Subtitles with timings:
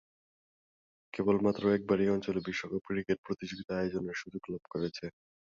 [1.13, 5.05] কেবলমাত্র একবার এ অঞ্চলে বিশ্বকাপ ক্রিকেট প্রতিযোগিতা আয়োজনের সুযোগ লাভ করেছে।